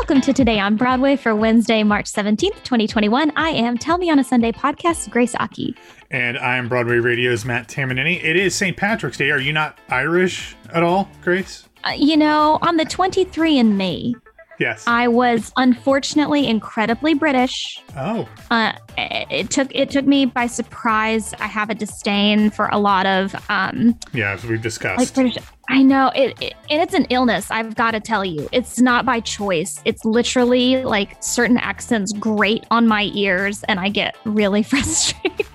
[0.00, 3.32] Welcome to Today on Broadway for Wednesday, March 17th, 2021.
[3.34, 5.74] I am Tell Me on a Sunday podcast, Grace Aki.
[6.10, 8.22] And I'm Broadway Radio's Matt Tamanini.
[8.22, 8.76] It is St.
[8.76, 9.30] Patrick's Day.
[9.30, 11.66] Are you not Irish at all, Grace?
[11.82, 14.14] Uh, you know, on the 23andMe,
[14.58, 14.84] Yes.
[14.86, 17.82] I was unfortunately incredibly British.
[17.96, 21.34] oh, Uh, it it took it took me by surprise.
[21.40, 25.14] I have a disdain for a lot of um, yeah, as we've like discussed.
[25.14, 25.36] British.
[25.68, 27.50] I know it, it, and it's an illness.
[27.50, 29.80] I've got to tell you, it's not by choice.
[29.84, 35.46] It's literally like certain accents grate on my ears, and I get really frustrated.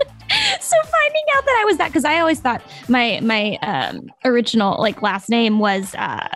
[0.60, 4.78] so finding out that I was that, because I always thought my my um, original
[4.80, 5.96] like last name was.
[5.96, 6.28] Uh,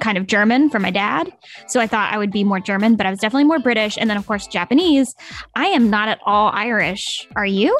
[0.00, 1.32] kind of German for my dad.
[1.66, 3.96] So I thought I would be more German, but I was definitely more British.
[3.98, 5.14] And then, of course, Japanese.
[5.54, 7.28] I am not at all Irish.
[7.36, 7.78] Are you?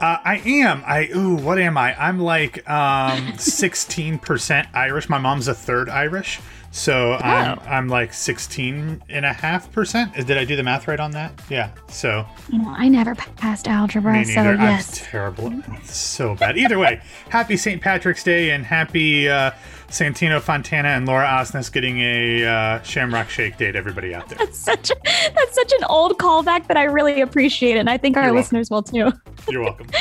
[0.00, 0.82] Uh, I am.
[0.86, 1.98] I ooh, what am I?
[1.98, 5.08] I'm like um 16% Irish.
[5.08, 6.40] My mom's a third Irish.
[6.76, 7.62] So I'm Oh.
[7.66, 10.12] I'm like 16 and a half percent.
[10.14, 11.32] Did I do the math right on that?
[11.48, 11.70] Yeah.
[11.88, 15.00] So You know, I never passed algebra, so yes.
[15.00, 15.54] I'm terrible.
[15.84, 16.58] So bad.
[16.58, 17.80] Either way, happy St.
[17.80, 19.52] Patrick's Day and happy uh,
[19.88, 23.74] Santino Fontana and Laura Osnes getting a uh, Shamrock Shake date.
[23.74, 24.36] Everybody out there.
[24.38, 24.96] That's such a,
[25.34, 28.34] that's such an old callback that I really appreciate, it, and I think our You're
[28.34, 28.58] welcome.
[28.58, 29.12] listeners will too.
[29.48, 29.86] You're welcome.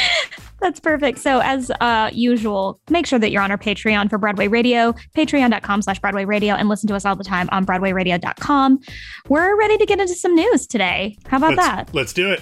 [0.61, 1.20] That's perfect.
[1.20, 5.81] So as uh, usual, make sure that you're on our Patreon for Broadway Radio, patreon.com
[5.81, 8.80] slash Broadway Radio, and listen to us all the time on BroadwayRadio.com.
[9.28, 11.17] We're ready to get into some news today.
[11.28, 11.94] How about let's, that?
[11.94, 12.42] let's do it.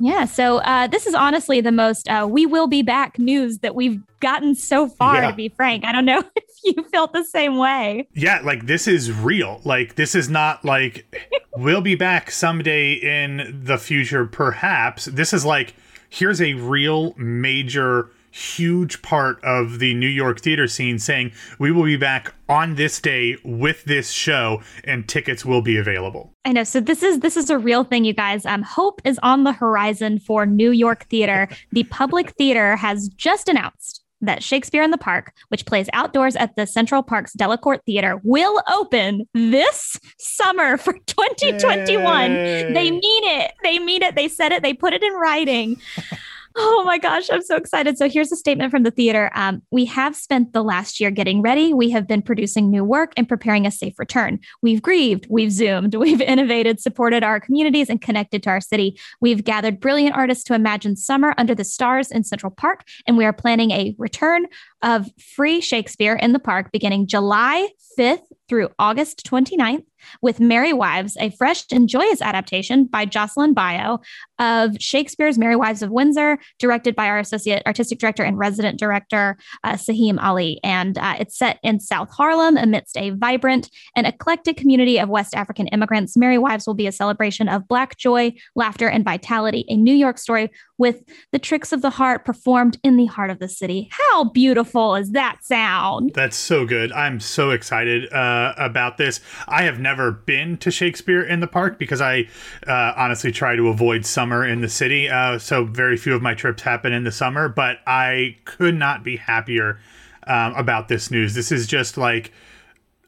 [0.00, 0.26] Yeah.
[0.26, 4.00] So uh, this is honestly the most uh, we will be back news that we've
[4.20, 5.30] gotten so far, Yeah.
[5.30, 5.84] to be frank.
[5.84, 8.08] I don't know if you felt the same way.
[8.14, 9.60] Yeah, like this is real.
[9.64, 11.16] Like this is not like
[11.56, 15.06] we'll be back someday in the future, perhaps.
[15.06, 15.74] This is like
[16.08, 21.84] here's a real major huge part of the New York theater scene saying we will
[21.84, 26.32] be back on this day with this show and tickets will be available.
[26.44, 26.64] I know.
[26.64, 28.46] So this is this is a real thing, you guys.
[28.46, 31.48] Um, hope is on the horizon for New York theater.
[31.72, 36.56] the Public Theater has just announced that Shakespeare in the Park, which plays outdoors at
[36.56, 42.30] the Central Park's Delacorte Theater, will open this summer for 2021.
[42.32, 42.72] Yay.
[42.72, 43.52] They mean it.
[43.62, 44.14] They mean it.
[44.14, 44.62] They said it.
[44.62, 45.80] They put it in writing.
[46.56, 47.98] Oh my gosh, I'm so excited.
[47.98, 49.30] So here's a statement from the theater.
[49.34, 51.72] Um, we have spent the last year getting ready.
[51.72, 54.40] We have been producing new work and preparing a safe return.
[54.62, 58.98] We've grieved, we've zoomed, we've innovated, supported our communities, and connected to our city.
[59.20, 63.24] We've gathered brilliant artists to imagine summer under the stars in Central Park, and we
[63.24, 64.46] are planning a return
[64.82, 69.84] of free Shakespeare in the park beginning July 5th through August 29th
[70.22, 74.02] with Merry Wives, a fresh and joyous adaptation by Jocelyn Bioh
[74.38, 79.36] of Shakespeare's Merry Wives of Windsor, directed by our associate artistic director and resident director,
[79.64, 80.60] uh, Saheem Ali.
[80.62, 85.34] And uh, it's set in South Harlem amidst a vibrant and eclectic community of West
[85.34, 86.16] African immigrants.
[86.16, 90.18] Merry Wives will be a celebration of Black joy, laughter, and vitality, a New York
[90.18, 93.88] story with the tricks of the heart performed in the heart of the city.
[93.90, 96.12] How beautiful is that sound?
[96.14, 96.92] That's so good.
[96.92, 99.20] I'm so excited uh, about this.
[99.48, 102.28] I have never been to Shakespeare in the Park because I
[102.66, 105.08] uh, honestly try to avoid summer in the city.
[105.08, 109.02] Uh, so very few of my trips happen in the summer, but I could not
[109.02, 109.80] be happier
[110.26, 111.32] um, about this news.
[111.32, 112.32] This is just like,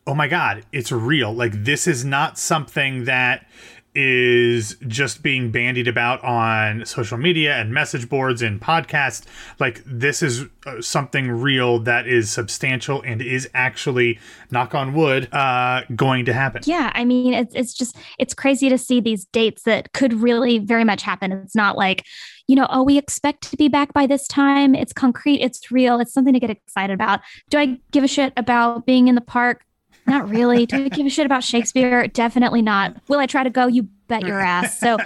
[0.07, 1.35] oh my God, it's real.
[1.35, 3.47] Like, this is not something that
[3.95, 9.25] is just being bandied about on social media and message boards and podcasts.
[9.59, 14.19] Like, this is uh, something real that is substantial and is actually,
[14.51, 16.63] knock on wood, uh, going to happen.
[16.67, 20.59] Yeah, I mean, it's it's just it's crazy to see these dates that could really
[20.59, 21.33] very much happen.
[21.33, 22.05] It's not like,
[22.47, 24.75] you know, oh, we expect to be back by this time.
[24.75, 27.21] It's concrete, it's real, it's something to get excited about.
[27.49, 29.65] Do I give a shit about being in the park?
[30.11, 30.67] Not really.
[30.67, 32.09] Do I give a shit about Shakespeare?
[32.09, 32.97] Definitely not.
[33.07, 33.69] Will I try to go?
[33.69, 34.79] You bet your ass.
[34.81, 34.99] So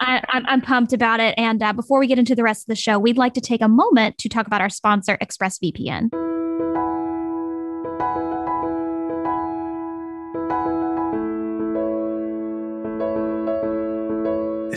[0.00, 1.34] I, I'm, I'm pumped about it.
[1.38, 3.62] And uh, before we get into the rest of the show, we'd like to take
[3.62, 6.29] a moment to talk about our sponsor, ExpressVPN.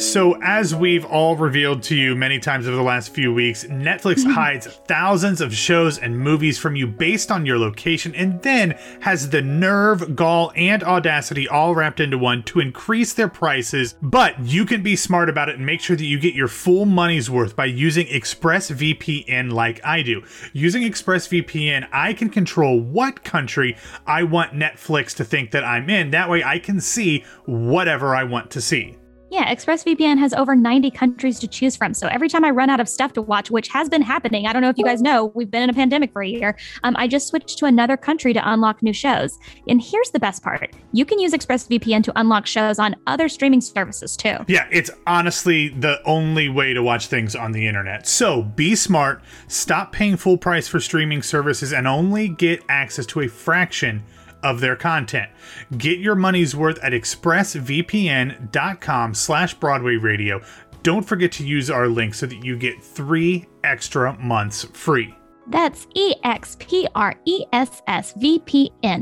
[0.03, 4.17] So, as we've all revealed to you many times over the last few weeks, Netflix
[4.17, 4.31] mm-hmm.
[4.31, 9.29] hides thousands of shows and movies from you based on your location and then has
[9.29, 13.95] the nerve, gall, and audacity all wrapped into one to increase their prices.
[14.01, 16.85] But you can be smart about it and make sure that you get your full
[16.85, 20.21] money's worth by using ExpressVPN like I do.
[20.51, 26.11] Using ExpressVPN, I can control what country I want Netflix to think that I'm in.
[26.11, 28.97] That way, I can see whatever I want to see.
[29.33, 31.95] Yeah, ExpressVPN has over 90 countries to choose from.
[31.95, 34.53] So every time I run out of stuff to watch, which has been happening, I
[34.53, 36.56] don't know if you guys know, we've been in a pandemic for a year.
[36.83, 39.39] Um, I just switched to another country to unlock new shows.
[39.68, 43.62] And here's the best part you can use ExpressVPN to unlock shows on other streaming
[43.62, 44.38] services too.
[44.47, 48.06] Yeah, it's honestly the only way to watch things on the internet.
[48.06, 53.21] So be smart, stop paying full price for streaming services, and only get access to
[53.21, 54.03] a fraction
[54.44, 55.31] of their content.
[55.78, 60.42] Get your money's worth at expressvpn.com slash Broadway Radio.
[60.84, 65.16] Don't forget to use our link so that you get three extra months free.
[65.48, 66.69] That's E-X-P-R-E-S-S-V-P-N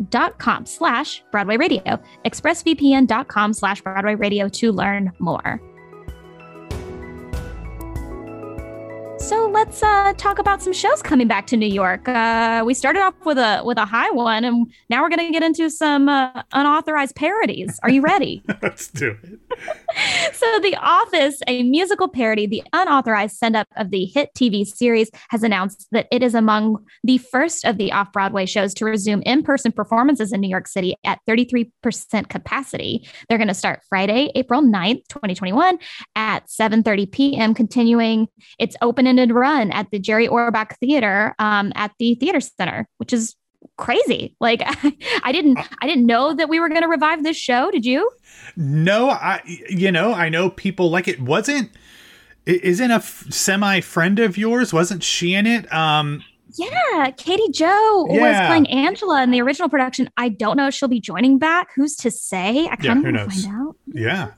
[0.10, 2.00] dot com slash Broadway Radio.
[2.26, 5.62] ExpressVPN.com slash Broadway Radio to learn more.
[9.62, 12.08] Let's uh, talk about some shows coming back to New York.
[12.08, 15.32] Uh, we started off with a with a high one, and now we're going to
[15.32, 17.80] get into some uh, unauthorized parodies.
[17.84, 18.42] Are you ready?
[18.64, 20.34] Let's do it.
[20.34, 25.12] so, The Office, a musical parody, the unauthorized send up of the hit TV series,
[25.30, 29.22] has announced that it is among the first of the off Broadway shows to resume
[29.28, 33.08] in person performances in New York City at 33% capacity.
[33.30, 35.78] They're going to start Friday, April 9th, 2021
[36.16, 41.92] at 7:30 p.m., continuing its open ended run at the Jerry Orbach Theater um, at
[42.00, 43.36] the Theater Center, which is
[43.78, 44.36] crazy.
[44.40, 44.62] Like
[45.24, 47.72] I didn't I didn't know that we were going to revive this show.
[47.72, 48.10] Did you?
[48.56, 51.72] No, I you know, I know people like it wasn't
[52.46, 55.72] isn't a f- semi friend of yours wasn't she in it?
[55.74, 56.24] Um
[56.58, 58.42] yeah, Katie Joe yeah.
[58.42, 60.10] was playing Angela in the original production.
[60.18, 61.70] I don't know if she'll be joining back.
[61.76, 62.68] Who's to say?
[62.68, 63.61] I kind yeah, of find out.
[63.94, 64.32] Yeah.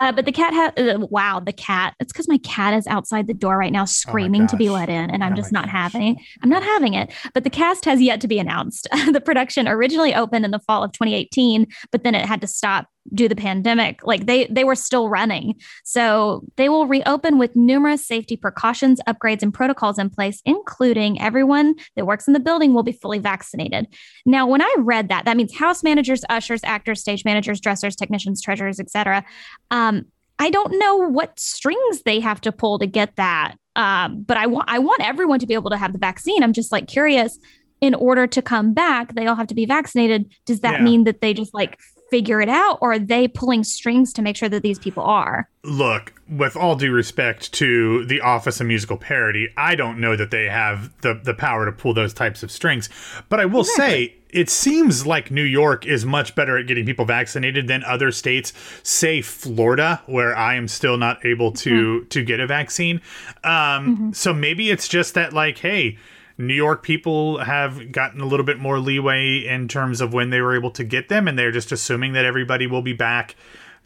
[0.00, 1.94] Uh, but the cat has, uh, wow, the cat.
[2.00, 4.88] It's because my cat is outside the door right now screaming oh to be let
[4.88, 5.72] in, and I'm oh just not gosh.
[5.72, 7.12] having I'm not having it.
[7.34, 8.88] But the cast has yet to be announced.
[9.12, 12.86] the production originally opened in the fall of 2018, but then it had to stop
[13.14, 15.54] due to the pandemic like they they were still running
[15.84, 21.74] so they will reopen with numerous safety precautions upgrades and protocols in place including everyone
[21.96, 23.86] that works in the building will be fully vaccinated
[24.26, 28.42] now when i read that that means house managers ushers actors stage managers dressers technicians
[28.42, 29.24] treasurers etc
[29.70, 30.04] um,
[30.38, 34.46] i don't know what strings they have to pull to get that um, but i
[34.46, 37.38] want i want everyone to be able to have the vaccine i'm just like curious
[37.80, 40.30] in order to come back, they all have to be vaccinated.
[40.44, 40.84] Does that yeah.
[40.84, 41.78] mean that they just like
[42.10, 45.48] figure it out or are they pulling strings to make sure that these people are
[45.64, 50.30] look with all due respect to the office of musical parody i don't know that
[50.30, 52.88] they have the the power to pull those types of strings
[53.28, 54.06] but i will exactly.
[54.08, 58.12] say it seems like New York is much better at getting people vaccinated than other
[58.12, 58.52] states,
[58.82, 62.08] say Florida, where I am still not able to mm-hmm.
[62.08, 63.00] to get a vaccine.
[63.42, 64.12] Um, mm-hmm.
[64.12, 65.98] So maybe it's just that, like, hey,
[66.40, 70.40] New York people have gotten a little bit more leeway in terms of when they
[70.40, 73.36] were able to get them, and they're just assuming that everybody will be back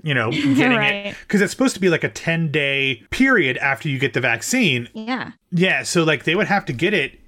[0.03, 1.07] you know, getting right.
[1.07, 4.21] it because it's supposed to be like a 10 day period after you get the
[4.21, 4.89] vaccine.
[4.93, 5.33] Yeah.
[5.51, 5.83] Yeah.
[5.83, 7.19] So, like, they would have to get it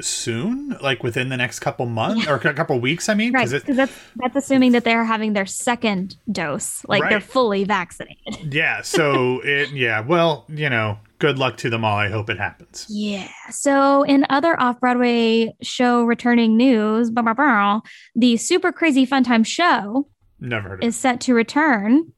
[0.00, 2.32] soon, like within the next couple months yeah.
[2.32, 3.08] or a couple weeks.
[3.08, 3.48] I mean, right?
[3.48, 7.10] Because that's that's assuming that they're having their second dose, like right.
[7.10, 8.52] they're fully vaccinated.
[8.52, 8.82] yeah.
[8.82, 10.00] So it, yeah.
[10.00, 11.96] Well, you know, good luck to them all.
[11.96, 12.86] I hope it happens.
[12.88, 13.28] Yeah.
[13.50, 20.08] So, in other off Broadway show returning news, the Super Crazy Fun Time show
[20.40, 22.12] never heard is set to return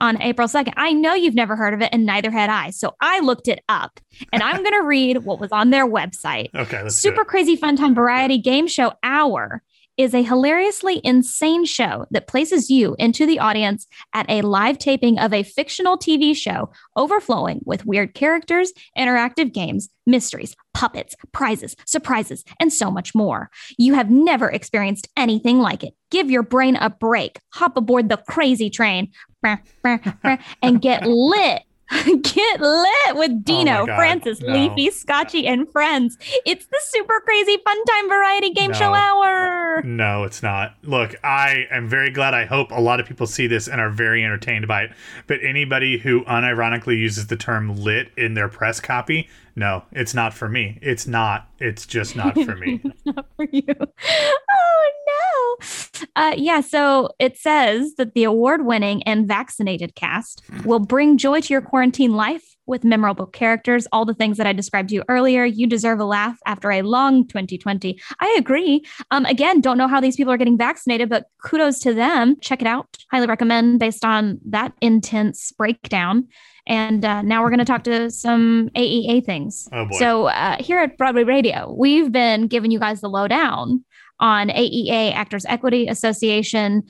[0.00, 0.74] on April 2nd.
[0.76, 2.70] I know you've never heard of it, and neither had I.
[2.70, 3.98] So I looked it up
[4.32, 6.50] and I'm going to read what was on their website.
[6.66, 6.88] Okay.
[6.88, 9.62] Super Crazy Fun Time Variety Game Show Hour
[9.96, 15.18] is a hilariously insane show that places you into the audience at a live taping
[15.18, 22.44] of a fictional TV show overflowing with weird characters, interactive games, mysteries, puppets, prizes, surprises,
[22.60, 23.50] and so much more.
[23.78, 25.94] You have never experienced anything like it.
[26.10, 29.12] Give your brain a break, hop aboard the crazy train,
[30.62, 31.62] and get lit
[32.22, 34.52] Get lit with oh Dino, oh Francis, no.
[34.52, 36.18] Leafy, Scotchy, and friends.
[36.44, 38.76] It's the super crazy fun time variety game no.
[38.76, 39.82] show hour.
[39.82, 40.74] No, it's not.
[40.82, 42.34] Look, I am very glad.
[42.34, 44.92] I hope a lot of people see this and are very entertained by it.
[45.28, 50.34] But anybody who unironically uses the term lit in their press copy, no, it's not
[50.34, 50.78] for me.
[50.82, 51.48] It's not.
[51.58, 52.82] It's just not for me.
[53.06, 53.64] not for you.
[53.68, 55.66] Oh no.
[56.14, 56.60] Uh, yeah.
[56.60, 62.14] So it says that the award-winning and vaccinated cast will bring joy to your quarantine
[62.14, 65.44] life with memorable characters, all the things that I described to you earlier.
[65.44, 67.98] You deserve a laugh after a long 2020.
[68.20, 68.84] I agree.
[69.10, 72.36] Um, again, don't know how these people are getting vaccinated, but kudos to them.
[72.40, 72.88] Check it out.
[73.10, 76.28] Highly recommend based on that intense breakdown.
[76.66, 79.68] And uh, now we're going to talk to some AEA things.
[79.72, 79.98] Oh boy.
[79.98, 83.84] So uh, here at Broadway Radio, we've been giving you guys the lowdown
[84.18, 86.82] on AEA Actors Equity Association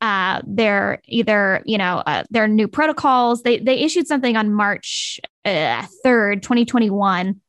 [0.00, 3.42] uh, their either you know uh, their new protocols.
[3.42, 7.40] They they issued something on March uh, third, twenty twenty one.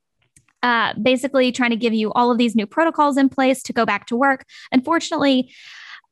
[0.62, 3.86] Uh, basically, trying to give you all of these new protocols in place to go
[3.86, 4.46] back to work.
[4.72, 5.54] Unfortunately,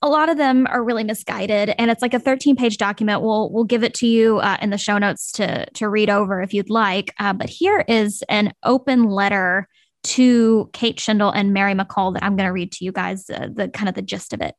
[0.02, 3.22] a lot of them are really misguided and it's like a 13 page document.
[3.22, 6.42] We'll we'll give it to you uh, in the show notes to to read over
[6.42, 7.14] if you'd like.
[7.20, 9.68] Uh, but here is an open letter
[10.04, 13.50] to kate Shindle and mary McColl that i'm going to read to you guys uh,
[13.52, 14.56] the kind of the gist of it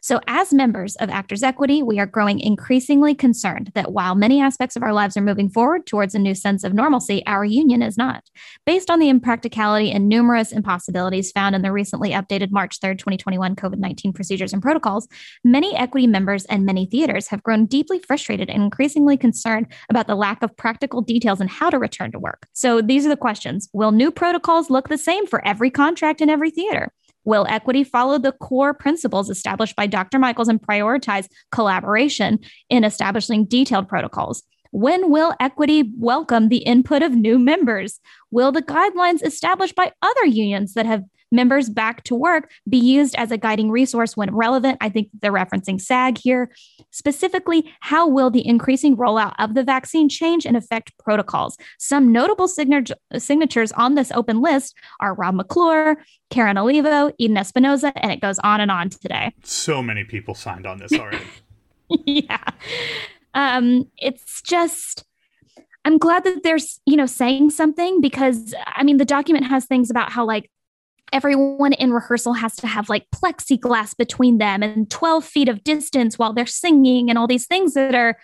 [0.00, 4.76] so, as members of Actors Equity, we are growing increasingly concerned that while many aspects
[4.76, 7.96] of our lives are moving forward towards a new sense of normalcy, our union is
[7.96, 8.24] not.
[8.64, 13.56] Based on the impracticality and numerous impossibilities found in the recently updated March 3rd, 2021
[13.56, 15.06] COVID 19 procedures and protocols,
[15.44, 20.14] many equity members and many theaters have grown deeply frustrated and increasingly concerned about the
[20.14, 22.46] lack of practical details on how to return to work.
[22.52, 26.30] So, these are the questions Will new protocols look the same for every contract in
[26.30, 26.92] every theater?
[27.30, 30.18] Will equity follow the core principles established by Dr.
[30.18, 34.42] Michaels and prioritize collaboration in establishing detailed protocols?
[34.72, 38.00] When will equity welcome the input of new members?
[38.32, 43.14] Will the guidelines established by other unions that have members back to work be used
[43.16, 44.78] as a guiding resource when relevant.
[44.80, 46.50] I think they're referencing SAG here.
[46.90, 51.56] Specifically, how will the increasing rollout of the vaccine change and affect protocols?
[51.78, 55.96] Some notable signatures on this open list are Rob McClure,
[56.30, 59.34] Karen Olivo, Eden Espinoza, and it goes on and on today.
[59.42, 61.24] So many people signed on this already.
[62.06, 62.44] yeah.
[63.34, 65.04] Um, it's just
[65.84, 69.90] I'm glad that there's, you know, saying something because I mean, the document has things
[69.90, 70.50] about how like
[71.12, 76.18] everyone in rehearsal has to have like plexiglass between them and 12 feet of distance
[76.18, 78.16] while they're singing and all these things that are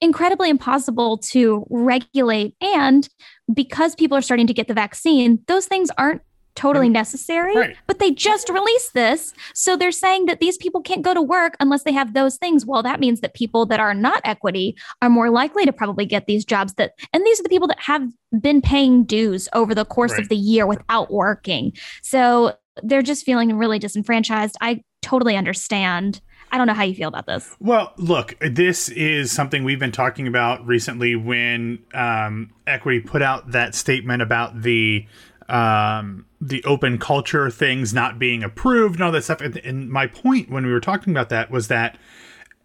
[0.00, 2.54] incredibly impossible to regulate.
[2.60, 3.08] And
[3.52, 6.22] because people are starting to get the vaccine, those things aren't
[6.58, 7.76] totally necessary, right.
[7.86, 9.32] but they just released this.
[9.54, 12.66] So they're saying that these people can't go to work unless they have those things.
[12.66, 16.26] Well, that means that people that are not equity are more likely to probably get
[16.26, 18.10] these jobs that, and these are the people that have
[18.40, 20.20] been paying dues over the course right.
[20.20, 21.72] of the year without working.
[22.02, 24.56] So they're just feeling really disenfranchised.
[24.60, 26.20] I totally understand.
[26.50, 27.54] I don't know how you feel about this.
[27.60, 33.52] Well, look, this is something we've been talking about recently when um, Equity put out
[33.52, 35.06] that statement about the
[35.48, 39.40] um, the open culture things not being approved and all that stuff.
[39.40, 41.98] And, and my point when we were talking about that was that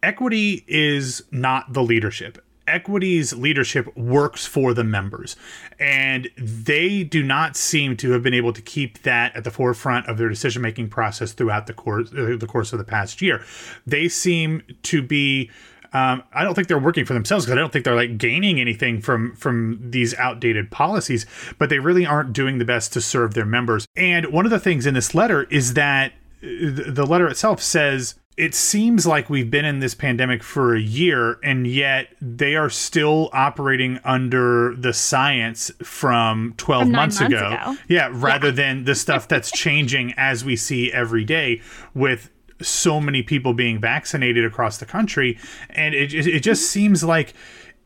[0.02, 2.44] equity is not the leadership.
[2.66, 5.36] Equity's leadership works for the members,
[5.80, 10.08] and they do not seem to have been able to keep that at the forefront
[10.08, 13.44] of their decision making process throughout the course uh, the course of the past year.
[13.86, 15.52] They seem to be
[15.94, 18.60] um, I don't think they're working for themselves because I don't think they're like gaining
[18.60, 21.26] anything from from these outdated policies,
[21.60, 23.86] but they really aren't doing the best to serve their members.
[23.96, 26.48] And one of the things in this letter is that uh,
[26.88, 31.38] the letter itself says it seems like we've been in this pandemic for a year
[31.44, 37.48] and yet they are still operating under the science from 12 from months, months ago.
[37.48, 37.78] ago.
[37.88, 38.54] Yeah, rather yeah.
[38.54, 41.62] than the stuff that's changing as we see every day
[41.94, 42.32] with
[42.62, 45.38] so many people being vaccinated across the country,
[45.70, 47.34] and it it just seems like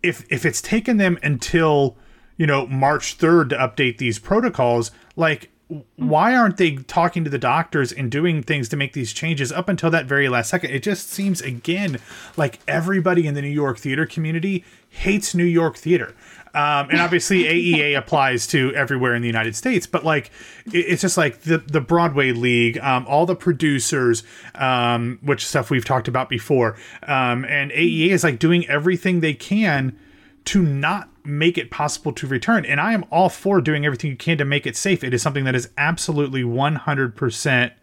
[0.03, 1.97] if if it's taken them until
[2.37, 5.49] you know March third to update these protocols, like
[5.97, 9.67] why aren't they talking to the doctors and doing things to make these changes up
[9.67, 10.71] until that very last second?
[10.71, 11.99] It just seems again
[12.37, 16.15] like everybody in the New York theater community hates New York theater.
[16.53, 17.43] Um, and obviously
[17.75, 20.31] AEA applies to everywhere in the United States, but like
[20.67, 24.23] it's just like the the Broadway League, um, all the producers,
[24.55, 29.33] um, which stuff we've talked about before, um, and AEA is like doing everything they
[29.33, 29.97] can
[30.45, 32.65] to not make it possible to return.
[32.65, 35.03] And I am all for doing everything you can to make it safe.
[35.03, 37.73] It is something that is absolutely one hundred percent,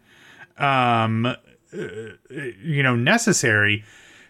[0.57, 1.35] um, uh,
[2.29, 3.83] you know, necessary.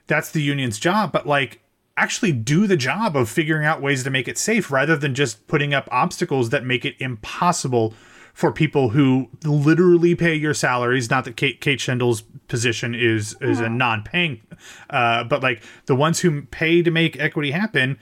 [0.08, 1.62] That's the union's job, but like
[1.98, 5.48] actually do the job of figuring out ways to make it safe rather than just
[5.48, 7.94] putting up obstacles that make it impossible
[8.34, 11.10] for people who literally pay your salaries.
[11.10, 14.42] Not that Kate, Kate Shindle's position is is a non-paying,
[14.90, 17.98] uh, but like the ones who pay to make equity happen,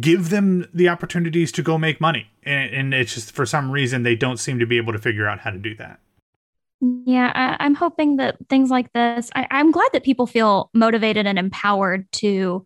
[0.00, 2.28] give them the opportunities to go make money.
[2.42, 5.28] And, and it's just for some reason they don't seem to be able to figure
[5.28, 6.00] out how to do that.
[6.80, 9.30] Yeah, I, am hoping that things like this.
[9.34, 12.64] I, I'm glad that people feel motivated and empowered to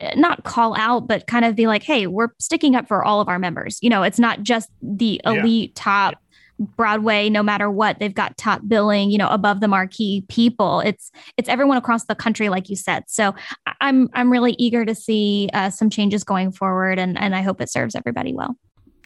[0.00, 3.20] eh, not call out, but kind of be like, hey, we're sticking up for all
[3.20, 3.78] of our members.
[3.82, 5.82] You know, it's not just the elite yeah.
[5.82, 6.14] top
[6.58, 10.80] Broadway, no matter what, they've got top billing, you know, above the marquee people.
[10.80, 13.04] It's it's everyone across the country, like you said.
[13.08, 13.34] So
[13.80, 17.60] I'm I'm really eager to see uh, some changes going forward, and and I hope
[17.60, 18.56] it serves everybody well.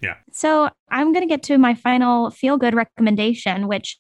[0.03, 0.17] Yeah.
[0.33, 3.97] So I'm going to get to my final feel good recommendation, which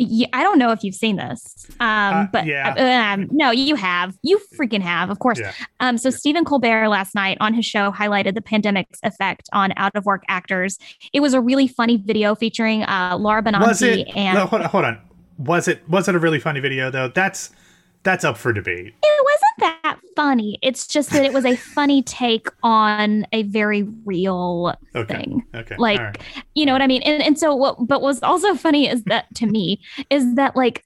[0.00, 3.12] I don't know if you've seen this, um, Uh, but yeah.
[3.14, 4.16] um, no, you have.
[4.22, 5.38] You freaking have, of course.
[5.38, 5.52] Yeah.
[5.80, 9.94] Um, so Stephen Colbert last night on his show highlighted the pandemic's effect on out
[9.94, 10.78] of work actors.
[11.12, 14.08] It was a really funny video featuring uh, Laura Benanti Was it?
[14.16, 14.98] and no, hold on, hold on.
[15.38, 15.88] Was it?
[15.88, 17.08] Was it a really funny video though?
[17.08, 17.50] That's
[18.02, 18.94] that's up for debate.
[19.02, 19.21] it
[20.16, 20.58] funny.
[20.62, 25.14] It's just that it was a funny take on a very real Okay.
[25.14, 25.44] thing.
[25.54, 25.76] Okay.
[25.78, 26.18] Like, right.
[26.54, 27.02] you know what I mean?
[27.02, 30.84] And and so what but what's also funny is that to me is that like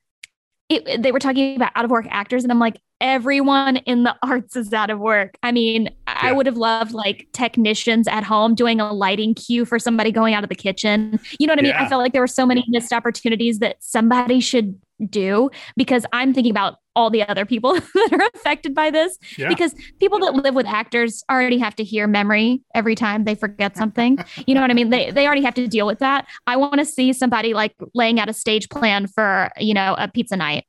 [0.68, 4.16] it, they were talking about out of work actors and I'm like everyone in the
[4.22, 5.36] arts is out of work.
[5.42, 9.78] I mean, I would have loved like technicians at home doing a lighting cue for
[9.78, 11.20] somebody going out of the kitchen.
[11.38, 11.72] You know what I mean?
[11.72, 11.84] Yeah.
[11.84, 14.80] I felt like there were so many missed opportunities that somebody should
[15.10, 19.48] do because I'm thinking about all the other people that are affected by this Yeah.
[19.48, 23.76] because people that live with actors already have to hear memory every time they forget
[23.76, 24.18] something.
[24.46, 24.90] you know what I mean?
[24.90, 26.26] They they already have to deal with that.
[26.46, 30.08] I want to see somebody like laying out a stage plan for, you know, a
[30.08, 30.64] pizza night.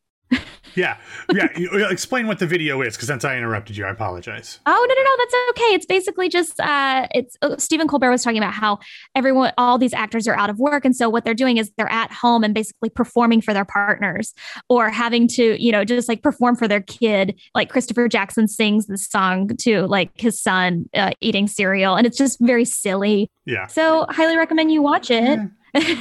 [0.77, 0.97] Yeah.
[1.33, 1.47] Yeah.
[1.57, 4.59] You Explain what the video is, because since I interrupted you, I apologize.
[4.65, 5.73] Oh no no no that's okay.
[5.73, 8.77] It's basically just uh it's uh, Stephen Colbert was talking about how
[9.15, 11.91] everyone all these actors are out of work and so what they're doing is they're
[11.91, 14.35] at home and basically performing for their partners
[14.69, 18.85] or having to you know just like perform for their kid like Christopher Jackson sings
[18.85, 23.31] this song to like his son uh, eating cereal and it's just very silly.
[23.45, 23.65] Yeah.
[23.65, 25.39] So highly recommend you watch it.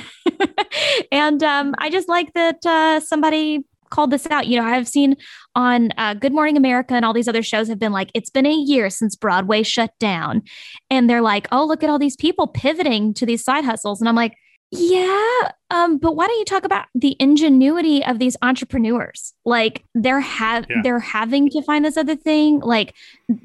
[1.12, 4.47] and um, I just like that uh, somebody called this out.
[4.47, 5.16] You know, I've seen
[5.55, 8.47] on uh, Good Morning America and all these other shows have been like, it's been
[8.47, 10.43] a year since Broadway shut down.
[10.90, 14.00] And they're like, oh, look at all these people pivoting to these side hustles.
[14.00, 14.35] And I'm like,
[14.73, 19.33] yeah, um, but why don't you talk about the ingenuity of these entrepreneurs?
[19.45, 20.78] Like they're have Yeah.
[20.83, 22.93] they're having to find this other thing, like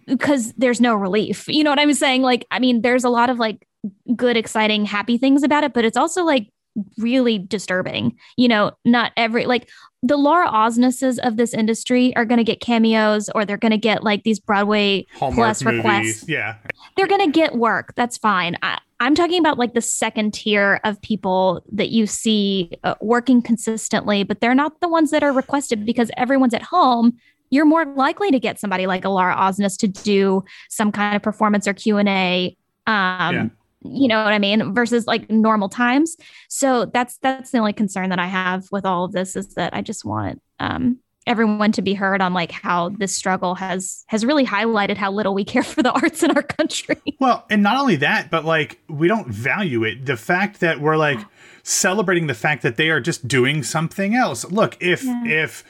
[0.08, 1.48] because there's no relief.
[1.48, 2.24] You know what I'm saying?
[2.24, 3.68] Like, I mean, there's a lot of like
[4.16, 6.50] good, exciting, happy things about it, but it's also like
[6.98, 8.18] really disturbing.
[8.38, 9.70] You know, not every like
[10.04, 13.78] the Laura Osnesses of this industry are going to get cameos or they're going to
[13.78, 15.78] get like these Broadway Hallmark plus movies.
[15.78, 16.30] requests.
[16.30, 16.56] Yeah.
[16.98, 17.94] They're going to get work.
[17.96, 18.58] That's fine.
[18.64, 23.42] I, I'm talking about like the second tier of people that you see uh, working
[23.42, 27.14] consistently, but they're not the ones that are requested because everyone's at home.
[27.52, 31.22] You're more likely to get somebody like a Laura Osnes to do some kind of
[31.22, 32.58] performance or Q and A.
[32.88, 33.48] Um, Yeah.
[33.84, 34.74] You know what I mean?
[34.74, 36.16] Versus like normal times.
[36.50, 39.74] So that's that's the only concern that I have with all of this is that
[39.74, 44.26] I just want um, everyone to be heard on like how this struggle has has
[44.26, 46.98] really highlighted how little we care for the arts in our country.
[47.20, 50.06] Well, and not only that, but like we don't value it.
[50.06, 51.20] The fact that we're like
[51.64, 54.46] celebrating the fact that they are just doing something else.
[54.52, 55.24] Look, if Yeah.
[55.26, 55.64] if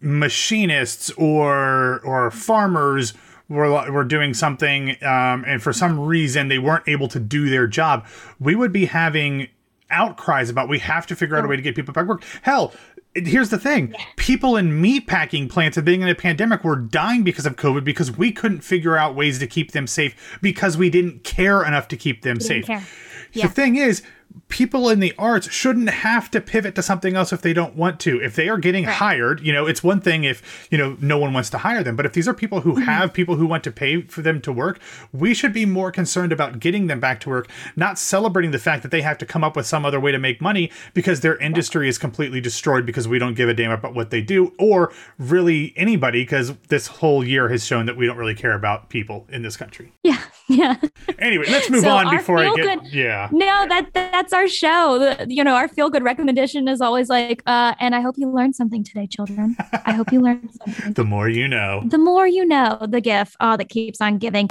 [0.00, 3.14] machinists or or farmers
[3.48, 7.66] were were doing something um, and for some reason they weren't able to do their
[7.66, 8.06] job,
[8.38, 9.48] we would be having
[9.90, 12.24] outcries about we have to figure out a way to get people back to work.
[12.42, 12.74] Hell,
[13.14, 13.94] here's the thing.
[14.16, 17.56] People in meat packing plants at the beginning of the pandemic were dying because of
[17.56, 21.64] covid because we couldn't figure out ways to keep them safe because we didn't care
[21.64, 23.42] enough to keep them Didn't safe care.
[23.48, 24.02] the thing is
[24.48, 27.98] people in the arts shouldn't have to pivot to something else if they don't want
[27.98, 28.22] to.
[28.22, 31.32] If they are getting hired you know it's one thing if you know no one
[31.32, 32.70] wants to hire them but if these are people Mm-hmm.
[32.70, 34.80] who have people who want to pay for them to work
[35.12, 38.82] we should be more concerned about getting them back to work not celebrating the fact
[38.82, 41.36] that they have to come up with some other way to make money because their
[41.38, 44.92] industry is completely destroyed because we don't give a damn about what they do or
[45.18, 49.26] really anybody because this whole year has shown that we don't really care about people
[49.30, 49.92] in this country.
[50.02, 50.76] Yeah, yeah.
[51.18, 55.14] anyway let's move So on before i get feel-good- yeah No, that that's our show.
[55.28, 58.56] You know, our feel good recommendation is always like, uh, and I hope you learned
[58.56, 59.56] something today, children.
[59.84, 60.92] I hope you learned something.
[60.94, 64.48] the more you know The more you know, the gift oh, that keeps on giving.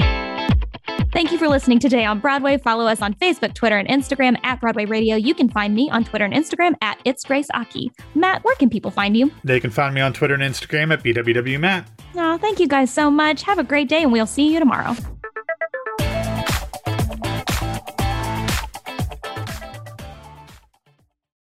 [1.14, 2.58] Thank you for listening today on Broadway.
[2.58, 5.16] Follow us on Facebook, Twitter, and Instagram at Broadway Radio.
[5.16, 7.92] You can find me on Twitter and Instagram at It's Grace Aki.
[8.14, 9.32] Matt, where can people find you?
[9.44, 11.90] They can find me on Twitter and Instagram at BWW Matt.
[12.16, 13.42] Oh, thank you guys so much.
[13.44, 14.96] Have a great day, and we'll see you tomorrow.